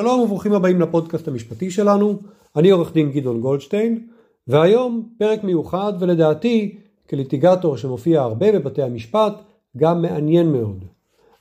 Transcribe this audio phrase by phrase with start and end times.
[0.00, 2.18] שלום וברוכים הבאים לפודקאסט המשפטי שלנו,
[2.56, 4.06] אני עורך דין גדעון גולדשטיין,
[4.46, 6.78] והיום פרק מיוחד ולדעתי
[7.10, 9.32] כליטיגטור שמופיע הרבה בבתי המשפט,
[9.76, 10.84] גם מעניין מאוד.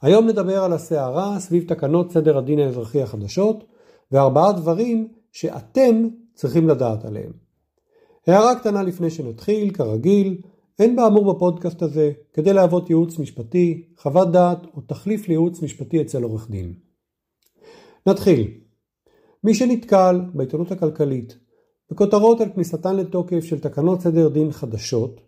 [0.01, 3.63] היום נדבר על הסערה סביב תקנות סדר הדין האזרחי החדשות,
[4.11, 7.31] וארבעה דברים שאתם צריכים לדעת עליהם.
[8.27, 10.37] הערה קטנה לפני שנתחיל, כרגיל,
[10.79, 16.23] אין באמור בפודקאסט הזה כדי להוות ייעוץ משפטי, חוות דעת או תחליף לייעוץ משפטי אצל
[16.23, 16.86] עורך דין.
[18.07, 18.51] נתחיל.
[19.43, 21.37] מי שנתקל בעיתונות הכלכלית
[21.91, 25.21] בכותרות על כניסתן לתוקף של תקנות סדר דין חדשות,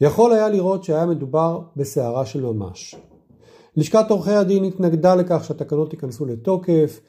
[0.00, 2.94] יכול היה לראות שהיה מדובר בסערה של ממש.
[3.76, 7.00] לשכת עורכי הדין התנגדה לכך שהתקנות ייכנסו לתוקף,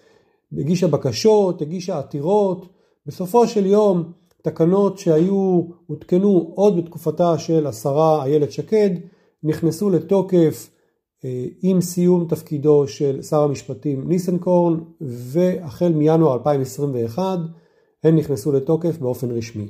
[0.58, 2.66] הגישה בקשות, הגישה עתירות,
[3.06, 8.90] בסופו של יום תקנות שהיו, הותקנו עוד בתקופתה של השרה איילת שקד,
[9.44, 10.70] נכנסו לתוקף
[11.62, 17.40] עם סיום תפקידו של שר המשפטים ניסנקורן, והחל מינואר 2021
[18.04, 19.68] הן נכנסו לתוקף באופן רשמי.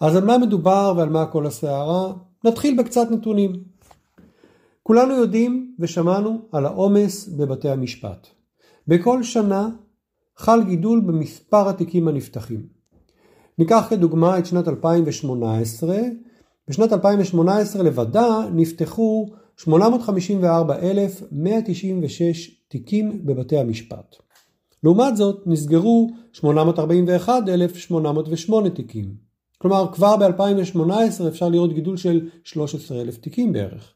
[0.00, 2.12] אז על מה מדובר ועל מה כל הסערה?
[2.44, 3.52] נתחיל בקצת נתונים.
[4.82, 8.26] כולנו יודעים ושמענו על העומס בבתי המשפט.
[8.88, 9.68] בכל שנה
[10.36, 12.66] חל גידול במספר התיקים הנפתחים.
[13.58, 15.96] ניקח כדוגמה את שנת 2018.
[16.68, 19.26] בשנת 2018 לבדה נפתחו
[19.66, 24.16] 854,196 תיקים בבתי המשפט.
[24.82, 29.14] לעומת זאת נסגרו 841,808 תיקים.
[29.58, 33.94] כלומר כבר ב-2018 אפשר לראות גידול של 13,000 תיקים בערך.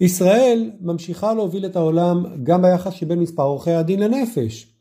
[0.00, 4.74] ישראל ממשיכה להוביל את העולם גם ביחס שבין מספר עורכי הדין לנפש,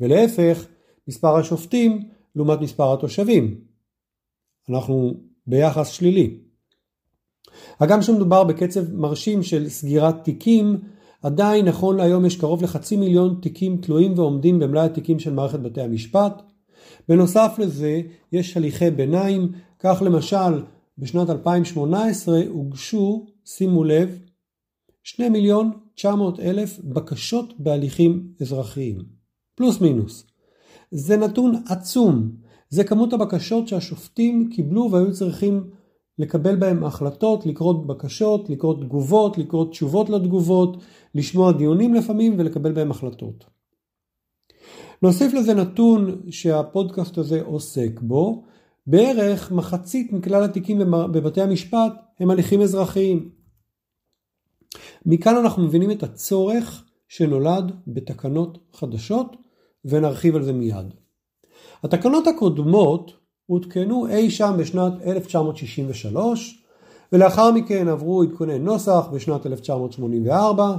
[0.00, 0.66] ולהפך
[1.08, 3.60] מספר השופטים לעומת מספר התושבים.
[4.70, 5.14] אנחנו
[5.46, 6.47] ביחס שלילי.
[7.80, 10.80] הגם שמדובר בקצב מרשים של סגירת תיקים,
[11.22, 15.80] עדיין נכון להיום יש קרוב לחצי מיליון תיקים תלויים ועומדים במלאי התיקים של מערכת בתי
[15.80, 16.42] המשפט.
[17.08, 18.00] בנוסף לזה
[18.32, 20.62] יש הליכי ביניים, כך למשל
[20.98, 24.18] בשנת 2018 הוגשו, שימו לב,
[25.02, 28.98] 2 מיליון 900 אלף בקשות בהליכים אזרחיים,
[29.54, 30.26] פלוס מינוס.
[30.90, 32.30] זה נתון עצום,
[32.70, 35.70] זה כמות הבקשות שהשופטים קיבלו והיו צריכים
[36.18, 40.76] לקבל בהם החלטות, לקרוא בקשות, לקרוא תגובות, לקרוא תשובות לתגובות,
[41.14, 43.44] לשמוע דיונים לפעמים ולקבל בהם החלטות.
[45.02, 48.44] נוסיף לזה נתון שהפודקאסט הזה עוסק בו,
[48.86, 50.78] בערך מחצית מכלל התיקים
[51.12, 53.30] בבתי המשפט הם הליכים אזרחיים.
[55.06, 59.36] מכאן אנחנו מבינים את הצורך שנולד בתקנות חדשות
[59.84, 60.94] ונרחיב על זה מיד.
[61.82, 63.17] התקנות הקודמות
[63.48, 66.64] הותקנו אי שם בשנת 1963
[67.12, 70.76] ולאחר מכן עברו עדכוני נוסח בשנת 1984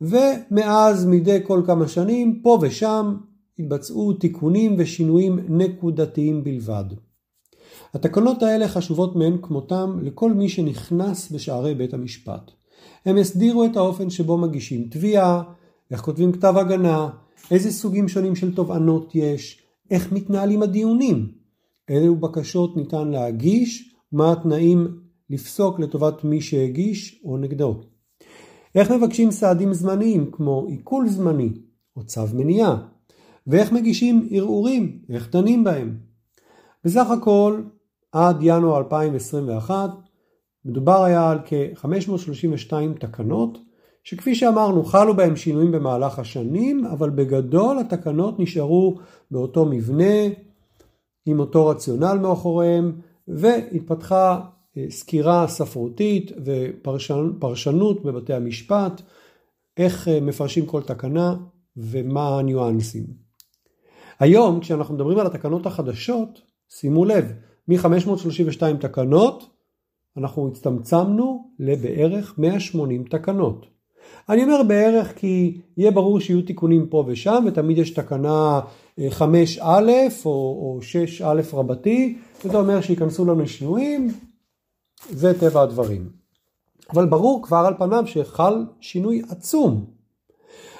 [0.00, 3.16] ומאז מדי כל כמה שנים פה ושם
[3.58, 6.84] התבצעו תיקונים ושינויים נקודתיים בלבד.
[7.94, 12.50] התקנות האלה חשובות מאין כמותם לכל מי שנכנס בשערי בית המשפט.
[13.06, 15.42] הם הסדירו את האופן שבו מגישים תביעה,
[15.90, 17.08] איך כותבים כתב הגנה,
[17.50, 21.35] איזה סוגים שונים של תובענות יש, איך מתנהלים הדיונים,
[21.90, 27.80] אילו בקשות ניתן להגיש, מה התנאים לפסוק לטובת מי שהגיש או נגדו.
[28.74, 31.52] איך מבקשים סעדים זמניים כמו עיכול זמני
[31.96, 32.76] או צו מניעה,
[33.46, 35.98] ואיך מגישים ערעורים, איך דנים בהם.
[36.84, 37.62] בסך הכל
[38.12, 39.90] עד ינואר 2021
[40.64, 43.58] מדובר היה על כ-532 תקנות
[44.04, 48.98] שכפי שאמרנו חלו בהם שינויים במהלך השנים אבל בגדול התקנות נשארו
[49.30, 50.28] באותו מבנה
[51.26, 54.40] עם אותו רציונל מאחוריהם והתפתחה
[54.76, 59.02] אה, סקירה ספרותית ופרשנות בבתי המשפט
[59.76, 61.36] איך אה, מפרשים כל תקנה
[61.76, 63.04] ומה הניואנסים.
[64.18, 67.32] היום כשאנחנו מדברים על התקנות החדשות שימו לב
[67.68, 69.50] מ-532 תקנות
[70.16, 73.66] אנחנו הצטמצמנו לבערך 180 תקנות.
[74.28, 78.60] אני אומר בערך כי יהיה ברור שיהיו תיקונים פה ושם ותמיד יש תקנה
[78.98, 84.08] 5א אה, או, או 6א רבתי, זה אומר שייכנסו לנו שינויים,
[85.10, 86.08] זה טבע הדברים.
[86.92, 89.84] אבל ברור כבר על פניו שחל שינוי עצום.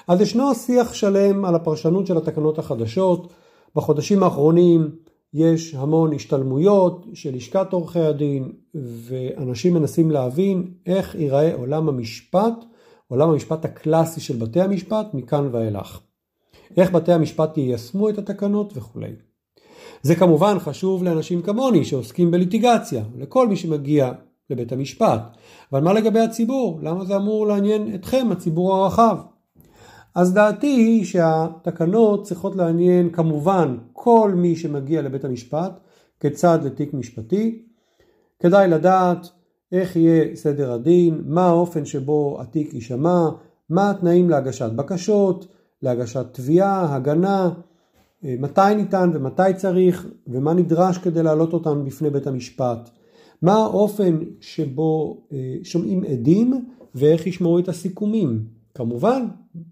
[0.07, 3.33] אז ישנו שיח שלם על הפרשנות של התקנות החדשות.
[3.75, 4.91] בחודשים האחרונים
[5.33, 12.53] יש המון השתלמויות של לשכת עורכי הדין ואנשים מנסים להבין איך ייראה עולם המשפט,
[13.07, 15.99] עולם המשפט הקלאסי של בתי המשפט מכאן ואילך.
[16.77, 19.11] איך בתי המשפט יישמו את התקנות וכולי.
[20.01, 24.11] זה כמובן חשוב לאנשים כמוני שעוסקים בליטיגציה, לכל מי שמגיע
[24.49, 25.21] לבית המשפט.
[25.71, 26.79] אבל מה לגבי הציבור?
[26.83, 29.17] למה זה אמור לעניין אתכם, הציבור הרחב?
[30.15, 35.79] אז דעתי היא שהתקנות צריכות לעניין כמובן כל מי שמגיע לבית המשפט
[36.19, 37.63] כצד לתיק משפטי.
[38.39, 39.27] כדאי לדעת
[39.71, 43.29] איך יהיה סדר הדין, מה האופן שבו התיק יישמע,
[43.69, 45.47] מה התנאים להגשת בקשות,
[45.81, 47.49] להגשת תביעה, הגנה,
[48.25, 52.89] אה, מתי ניתן ומתי צריך ומה נדרש כדי להעלות אותם בפני בית המשפט,
[53.41, 56.65] מה האופן שבו אה, שומעים עדים
[56.95, 58.45] ואיך ישמעו את הסיכומים.
[58.73, 59.25] כמובן,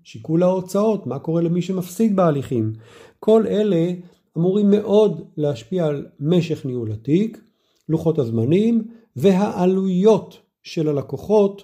[0.04, 2.74] שיקול ההוצאות, מה קורה למי שמפסיד בהליכים.
[3.20, 3.92] כל אלה
[4.38, 7.42] אמורים מאוד להשפיע על משך ניהול התיק,
[7.90, 11.64] לוחות הזמנים והעלויות של הלקוחות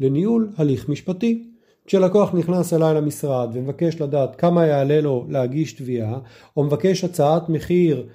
[0.00, 1.49] לניהול הליך משפטי.
[1.86, 6.18] כשלקוח נכנס אליי למשרד ומבקש לדעת כמה יעלה לו להגיש תביעה,
[6.56, 8.06] או מבקש הצעת מחיר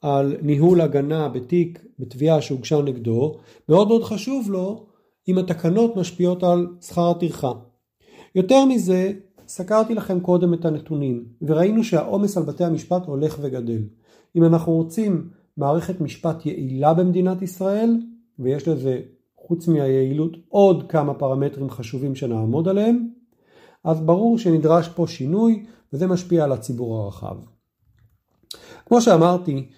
[0.00, 3.38] על ניהול הגנה בתיק, בתביעה שהוגשה נגדו,
[3.68, 4.86] מאוד מאוד חשוב לו
[5.28, 7.52] אם התקנות משפיעות על שכר הטרחה.
[8.34, 9.12] יותר מזה,
[9.48, 13.82] סקרתי לכם קודם את הנתונים, וראינו שהעומס על בתי המשפט הולך וגדל.
[14.36, 17.96] אם אנחנו רוצים מערכת משפט יעילה במדינת ישראל,
[18.38, 19.00] ויש לזה
[19.52, 23.08] חוץ מהיעילות עוד כמה פרמטרים חשובים שנעמוד עליהם,
[23.84, 27.36] אז ברור שנדרש פה שינוי וזה משפיע על הציבור הרחב.
[28.86, 29.68] כמו שאמרתי,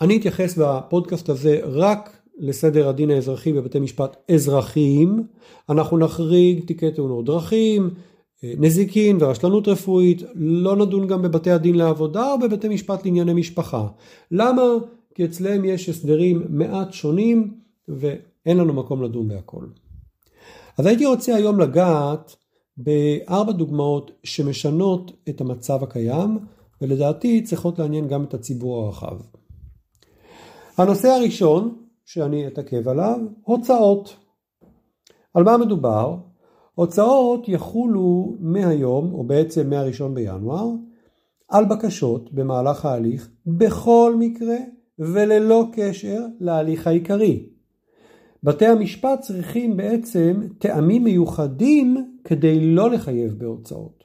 [0.00, 5.26] אני אתייחס בפודקאסט הזה רק לסדר הדין האזרחי בבתי משפט אזרחיים,
[5.68, 7.90] אנחנו נחריג תיקי תאונות דרכים,
[8.42, 13.86] נזיקין ורשלנות רפואית, לא נדון גם בבתי הדין לעבודה או בבתי משפט לענייני משפחה.
[14.30, 14.62] למה?
[15.14, 17.54] כי אצלם יש הסדרים מעט שונים
[18.46, 19.66] ואין לנו מקום לדון בהכל.
[20.78, 22.36] אז הייתי רוצה היום לגעת
[22.76, 26.38] בארבע דוגמאות שמשנות את המצב הקיים
[26.80, 29.16] ולדעתי צריכות לעניין גם את הציבור הרחב.
[30.78, 34.16] הנושא הראשון שאני אתעכב עליו, הוצאות.
[35.34, 36.16] על מה מדובר?
[36.74, 40.68] הוצאות יחולו מהיום, או בעצם מהראשון בינואר,
[41.48, 44.56] על בקשות במהלך ההליך, בכל מקרה
[44.98, 47.51] וללא קשר להליך העיקרי.
[48.44, 54.04] בתי המשפט צריכים בעצם טעמים מיוחדים כדי לא לחייב בהוצאות.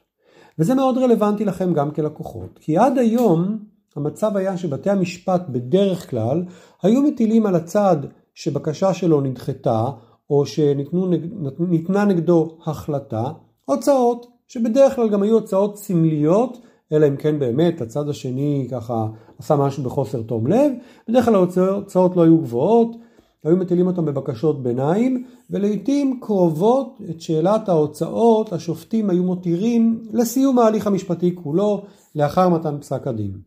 [0.60, 3.58] וזה מאוד רלוונטי לכם גם כלקוחות, כי עד היום
[3.96, 6.44] המצב היה שבתי המשפט בדרך כלל
[6.84, 7.98] היו מטילים על הצד
[8.34, 9.86] שבקשה שלו נדחתה
[10.30, 13.24] או שניתנה נגדו החלטה,
[13.66, 16.58] הוצאות שבדרך כלל גם היו הוצאות סמליות,
[16.92, 19.08] אלא אם כן באמת הצד השני ככה
[19.40, 20.72] עשה משהו בחוסר תום לב,
[21.10, 22.96] בדרך כלל ההוצאות לא היו גבוהות,
[23.44, 30.88] היו מטילים אותם בבקשות ביניים, ולעיתים קרובות את שאלת ההוצאות השופטים היו מותירים לסיום ההליך
[30.88, 31.84] המשפטי כולו,
[32.16, 33.38] לאחר מתן פסק הדין.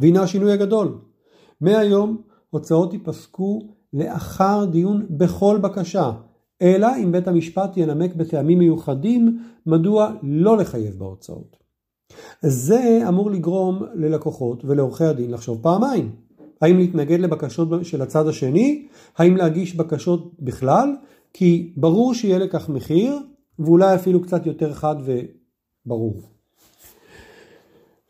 [0.00, 0.98] והנה השינוי הגדול.
[1.60, 2.16] מהיום
[2.50, 3.60] הוצאות ייפסקו
[3.92, 6.12] לאחר דיון בכל בקשה,
[6.62, 11.56] אלא אם בית המשפט ינמק בטעמים מיוחדים מדוע לא לחייב בהוצאות.
[12.42, 16.10] זה אמור לגרום ללקוחות ולעורכי הדין לחשוב פעמיים.
[16.62, 18.86] האם להתנגד לבקשות של הצד השני?
[19.16, 20.88] האם להגיש בקשות בכלל?
[21.32, 23.18] כי ברור שיהיה לכך מחיר,
[23.58, 26.22] ואולי אפילו קצת יותר חד וברור.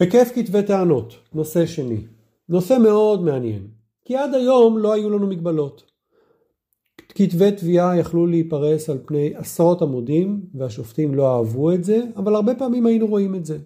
[0.00, 2.00] היקף כתבי טענות, נושא שני.
[2.48, 3.66] נושא מאוד מעניין,
[4.04, 5.92] כי עד היום לא היו לנו מגבלות.
[7.08, 12.54] כתבי תביעה יכלו להיפרס על פני עשרות עמודים, והשופטים לא אהבו את זה, אבל הרבה
[12.54, 13.58] פעמים היינו רואים את זה.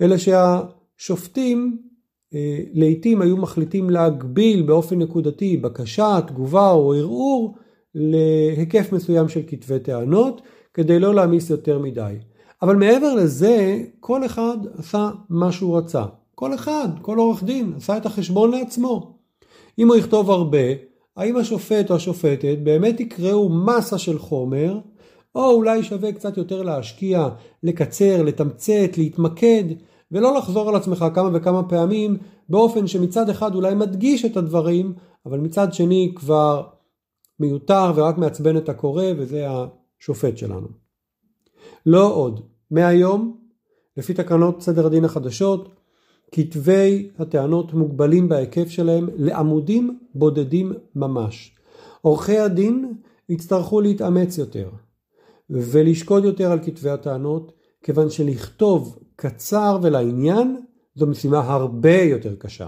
[0.00, 1.82] אלא שהשופטים
[2.34, 7.54] אה, לעיתים היו מחליטים להגביל באופן נקודתי בקשה, תגובה או ערעור
[7.94, 10.42] להיקף מסוים של כתבי טענות,
[10.74, 12.14] כדי לא להעמיס יותר מדי.
[12.62, 16.04] אבל מעבר לזה, כל אחד עשה מה שהוא רצה.
[16.34, 19.18] כל אחד, כל עורך דין, עשה את החשבון לעצמו.
[19.78, 20.58] אם הוא יכתוב הרבה,
[21.16, 24.78] האם השופט או השופטת באמת יקראו מסה של חומר,
[25.34, 27.28] או אולי שווה קצת יותר להשקיע,
[27.62, 29.64] לקצר, לתמצת, להתמקד,
[30.12, 32.16] ולא לחזור על עצמך כמה וכמה פעמים,
[32.48, 34.94] באופן שמצד אחד אולי מדגיש את הדברים,
[35.26, 36.66] אבל מצד שני כבר
[37.40, 40.68] מיותר ורק מעצבן את הקורא, וזה השופט שלנו.
[41.86, 42.40] לא עוד.
[42.70, 43.36] מהיום,
[43.96, 45.68] לפי תקנות סדר הדין החדשות,
[46.32, 51.56] כתבי הטענות מוגבלים בהיקף שלהם לעמודים בודדים ממש.
[52.00, 52.94] עורכי הדין
[53.28, 54.70] יצטרכו להתאמץ יותר
[55.50, 60.60] ולשקוד יותר על כתבי הטענות, כיוון שלכתוב קצר ולעניין
[60.94, 62.66] זו משימה הרבה יותר קשה.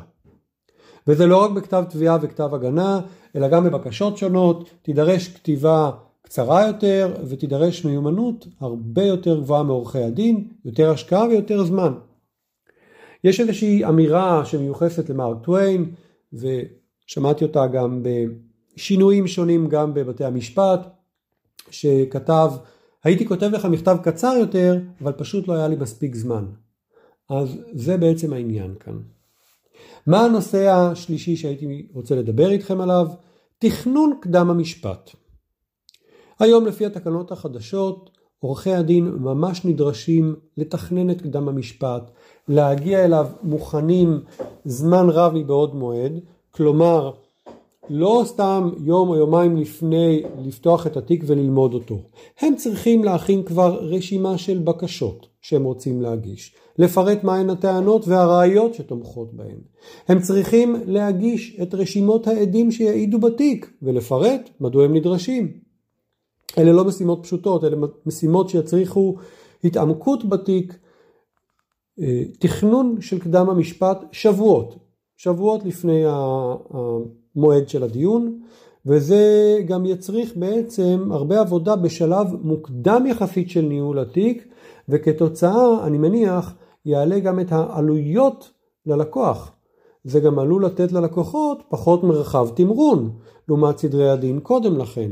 [1.07, 3.00] וזה לא רק בכתב תביעה וכתב הגנה,
[3.37, 5.90] אלא גם בבקשות שונות, תידרש כתיבה
[6.23, 11.92] קצרה יותר ותידרש מיומנות הרבה יותר גבוהה מעורכי הדין, יותר השקעה ויותר זמן.
[13.25, 15.92] יש איזושהי אמירה שמיוחסת למרק טוויין
[16.33, 18.02] ושמעתי אותה גם
[18.76, 20.80] בשינויים שונים גם בבתי המשפט
[21.71, 22.50] שכתב
[23.04, 26.45] הייתי כותב לך מכתב קצר יותר, אבל פשוט לא היה לי מספיק זמן.
[27.30, 28.99] אז זה בעצם העניין כאן.
[30.07, 33.07] מה הנושא השלישי שהייתי רוצה לדבר איתכם עליו?
[33.59, 35.11] תכנון קדם המשפט.
[36.38, 42.11] היום לפי התקנות החדשות, עורכי הדין ממש נדרשים לתכנן את קדם המשפט,
[42.49, 44.21] להגיע אליו מוכנים
[44.64, 46.12] זמן רב מבעוד מועד,
[46.50, 47.12] כלומר
[47.93, 51.99] לא סתם יום או יומיים לפני לפתוח את התיק וללמוד אותו.
[52.41, 59.35] הם צריכים להכין כבר רשימה של בקשות שהם רוצים להגיש, לפרט מהן הטענות והראיות שתומכות
[59.35, 59.59] בהן.
[60.09, 65.53] הם צריכים להגיש את רשימות העדים שיעידו בתיק ולפרט מדוע הם נדרשים.
[66.59, 69.17] אלה לא משימות פשוטות, אלה משימות שיצריכו
[69.65, 70.79] התעמקות בתיק,
[72.01, 74.77] אה, תכנון של קדם המשפט שבועות,
[75.17, 76.05] שבועות לפני
[77.37, 78.39] המועד של הדיון,
[78.87, 84.49] וזה גם יצריך בעצם הרבה עבודה בשלב מוקדם יחסית של ניהול התיק,
[84.89, 88.51] וכתוצאה, אני מניח, יעלה גם את העלויות
[88.87, 89.53] ללקוח.
[90.05, 93.11] זה גם עלול לתת ללקוחות פחות מרחב תמרון,
[93.49, 95.11] לעומת סדרי הדין קודם לכן.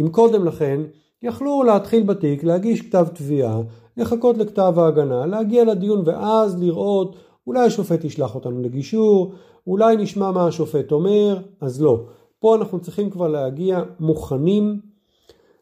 [0.00, 0.80] אם קודם לכן
[1.22, 3.60] יכלו להתחיל בתיק, להגיש כתב תביעה,
[3.96, 7.16] לחכות לכתב ההגנה, להגיע לדיון ואז לראות
[7.46, 9.32] אולי השופט ישלח אותנו לגישור,
[9.66, 12.06] אולי נשמע מה השופט אומר, אז לא.
[12.38, 14.80] פה אנחנו צריכים כבר להגיע מוכנים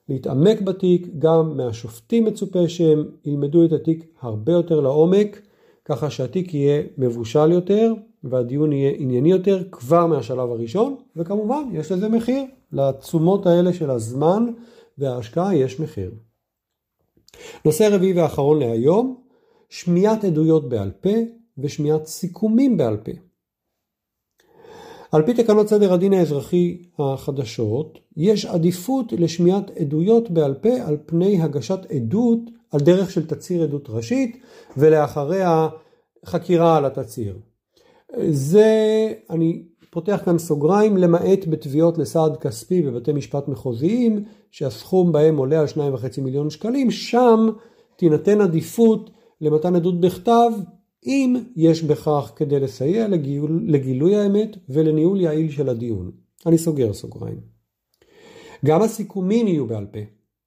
[0.09, 5.40] להתעמק בתיק, גם מהשופטים מצופה שהם ילמדו את התיק הרבה יותר לעומק,
[5.85, 7.92] ככה שהתיק יהיה מבושל יותר
[8.25, 12.42] והדיון יהיה ענייני יותר כבר מהשלב הראשון, וכמובן יש לזה מחיר,
[12.73, 14.47] לתשומות האלה של הזמן
[14.99, 16.11] וההשקעה יש מחיר.
[17.64, 19.21] נושא רביעי ואחרון להיום,
[19.69, 21.14] שמיעת עדויות בעל פה
[21.59, 23.12] ושמיעת סיכומים בעל פה.
[25.12, 31.43] על פי תקנות סדר הדין האזרחי החדשות, יש עדיפות לשמיעת עדויות בעל פה על פני
[31.43, 32.40] הגשת עדות
[32.73, 34.37] על דרך של תצהיר עדות ראשית
[34.76, 35.69] ולאחריה
[36.26, 37.38] חקירה על התצהיר.
[38.29, 45.61] זה, אני פותח כאן סוגריים, למעט בתביעות לסעד כספי בבתי משפט מחוזיים, שהסכום בהם עולה
[45.61, 47.49] על 2.5 מיליון שקלים, שם
[47.97, 50.50] תינתן עדיפות למתן עדות בכתב
[51.07, 56.11] אם יש בכך כדי לסייע לגיל, לגילוי האמת ולניהול יעיל של הדיון.
[56.47, 57.40] אני סוגר סוגריים.
[58.64, 59.99] גם הסיכומים יהיו בעל פה.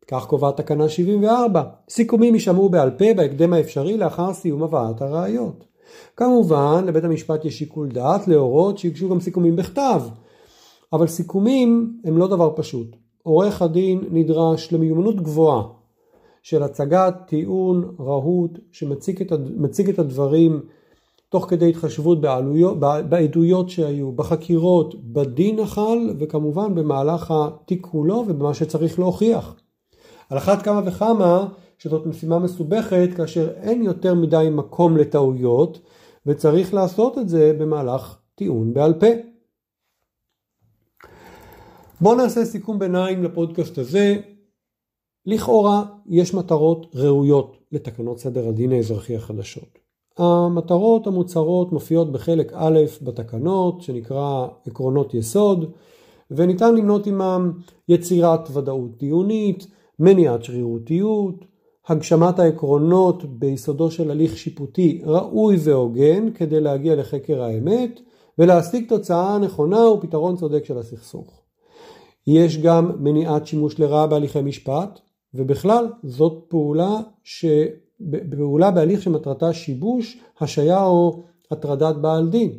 [0.07, 1.63] כך קובעת תקנה 74.
[1.89, 5.65] סיכומים יישמעו בעל פה בהקדם האפשרי לאחר סיום הבאת הראיות.
[6.15, 10.01] כמובן, לבית המשפט יש שיקול דעת להורות שיגשו גם סיכומים בכתב.
[10.93, 12.95] אבל סיכומים הם לא דבר פשוט.
[13.23, 15.63] עורך הדין נדרש למיומנות גבוהה
[16.43, 19.21] של הצגת טיעון רהוט שמציג
[19.89, 20.61] את, הדברים
[21.29, 28.99] תוך כדי התחשבות בעלויות, בעדויות שהיו, בחקירות, בדין החל וכמובן במהלך התיק כולו ובמה שצריך
[28.99, 29.55] להוכיח.
[30.29, 31.47] על אחת כמה וכמה
[31.77, 35.79] שזאת משימה מסובכת כאשר אין יותר מדי מקום לטעויות
[36.25, 39.07] וצריך לעשות את זה במהלך טיעון בעל פה.
[42.01, 44.32] בואו נעשה סיכום ביניים לפודקאסט הזה.
[45.25, 49.79] לכאורה יש מטרות ראויות לתקנות סדר הדין האזרחי החדשות.
[50.17, 55.71] המטרות המוצהרות מופיעות בחלק א' בתקנות שנקרא עקרונות יסוד
[56.31, 57.51] וניתן למנות עמם
[57.89, 59.67] יצירת ודאות דיונית,
[59.99, 61.35] מניעת שרירותיות,
[61.87, 67.99] הגשמת העקרונות ביסודו של הליך שיפוטי ראוי והוגן כדי להגיע לחקר האמת
[68.37, 71.41] ולהשיג תוצאה נכונה ופתרון צודק של הסכסוך.
[72.27, 74.99] יש גם מניעת שימוש לרעה בהליכי משפט
[75.33, 77.45] ובכלל זאת פעולה, ש...
[78.37, 82.51] פעולה בהליך שמטרתה שיבוש, השעיה או הטרדת בעל דין.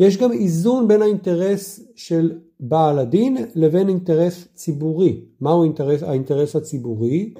[0.00, 5.20] יש גם איזון בין האינטרס של בעל הדין לבין אינטרס ציבורי.
[5.40, 7.34] מהו אינטרס, האינטרס הציבורי?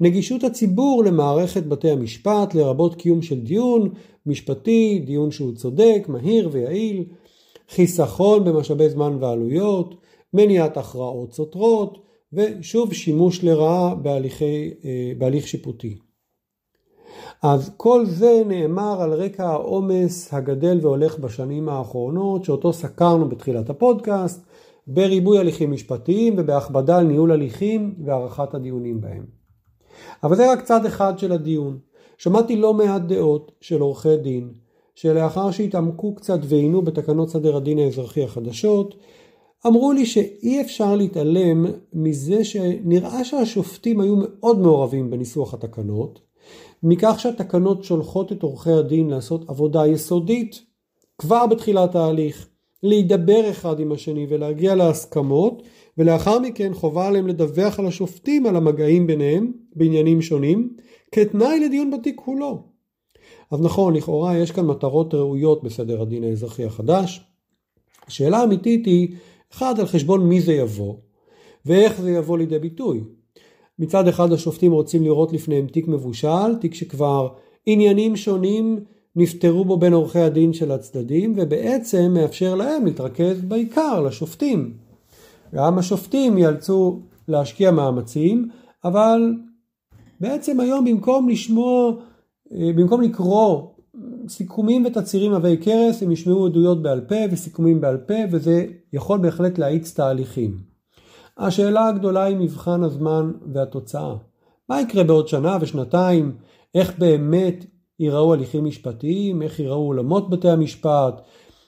[0.00, 3.88] נגישות הציבור למערכת בתי המשפט לרבות קיום של דיון
[4.26, 7.04] משפטי, דיון שהוא צודק, מהיר ויעיל,
[7.70, 9.94] חיסכון במשאבי זמן ועלויות,
[10.34, 11.98] מניעת הכרעות סותרות
[12.32, 15.98] ושוב שימוש לרעה בהליכי, אה, בהליך שיפוטי.
[17.42, 24.46] אז כל זה נאמר על רקע העומס הגדל והולך בשנים האחרונות שאותו סקרנו בתחילת הפודקאסט
[24.86, 29.24] בריבוי הליכים משפטיים ובהכבדה על ניהול הליכים והערכת הדיונים בהם.
[30.22, 31.78] אבל זה רק צד אחד של הדיון.
[32.18, 34.52] שמעתי לא מעט דעות של עורכי דין
[34.94, 38.94] שלאחר שהתעמקו קצת ועיינו בתקנות סדר הדין האזרחי החדשות
[39.66, 46.20] אמרו לי שאי אפשר להתעלם מזה שנראה שהשופטים היו מאוד מעורבים בניסוח התקנות
[46.82, 50.62] מכך שהתקנות שולחות את עורכי הדין לעשות עבודה יסודית
[51.18, 52.48] כבר בתחילת ההליך,
[52.82, 55.62] להידבר אחד עם השני ולהגיע להסכמות,
[55.98, 60.76] ולאחר מכן חובה עליהם לדווח על השופטים על המגעים ביניהם בעניינים שונים,
[61.12, 62.62] כתנאי לדיון בתיק כולו.
[63.50, 67.20] אז נכון, לכאורה יש כאן מטרות ראויות בסדר הדין האזרחי החדש.
[68.06, 69.08] השאלה האמיתית היא,
[69.52, 70.94] אחד, על חשבון מי זה יבוא,
[71.66, 73.00] ואיך זה יבוא לידי ביטוי.
[73.78, 77.28] מצד אחד השופטים רוצים לראות לפניהם תיק מבושל, תיק שכבר
[77.66, 78.78] עניינים שונים
[79.16, 84.74] נפתרו בו בין עורכי הדין של הצדדים, ובעצם מאפשר להם להתרכז בעיקר, לשופטים.
[85.54, 88.48] גם השופטים ייאלצו להשקיע מאמצים,
[88.84, 89.34] אבל
[90.20, 91.92] בעצם היום במקום לשמוע,
[92.52, 93.62] אה, במקום לקרוא
[94.30, 99.58] סיכומים ותצהירים עבי כרס, הם ישמעו עדויות בעל פה וסיכומים בעל פה, וזה יכול בהחלט
[99.58, 100.58] להאיץ תהליכים.
[101.38, 104.14] השאלה הגדולה היא מבחן הזמן והתוצאה.
[104.68, 106.36] מה יקרה בעוד שנה ושנתיים?
[106.74, 107.64] איך באמת
[107.98, 109.42] ייראו הליכים משפטיים?
[109.42, 111.20] איך ייראו עולמות בתי המשפט?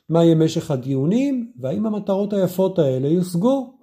[0.09, 1.53] מה יהיה משך הדיונים?
[1.61, 3.75] והאם המטרות היפות האלה יושגו?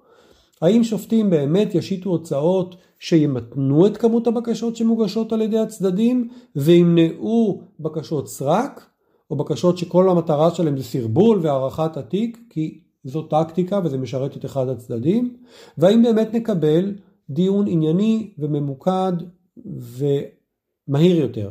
[0.62, 8.28] האם שופטים באמת ישיתו הוצאות שימתנו את כמות הבקשות שמוגשות על ידי הצדדים וימנעו בקשות
[8.28, 8.86] סרק
[9.30, 14.44] או בקשות שכל המטרה שלהם זה סרבול והארכת התיק כי זו טקטיקה וזה משרת את
[14.44, 15.36] אחד הצדדים
[15.78, 16.94] והאם באמת נקבל
[17.30, 19.12] דיון ענייני וממוקד
[19.66, 21.50] ומהיר יותר.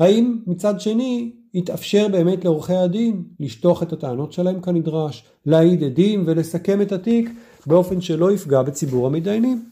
[0.00, 6.82] האם מצד שני יתאפשר באמת לעורכי הדין לשטוח את הטענות שלהם כנדרש, להעיד עדים ולסכם
[6.82, 7.30] את התיק
[7.66, 9.64] באופן שלא יפגע בציבור המתדיינים.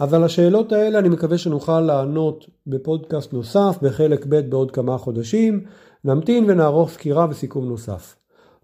[0.00, 5.64] אבל השאלות האלה אני מקווה שנוכל לענות בפודקאסט נוסף בחלק ב' בעוד כמה חודשים.
[6.04, 8.16] נמתין ונערוך סקירה וסיכום נוסף.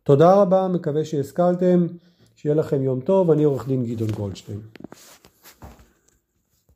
[0.03, 1.87] תודה רבה, מקווה שהשכלתם,
[2.37, 4.61] שיהיה לכם יום טוב, אני עורך דין גדעון גולדשטיין.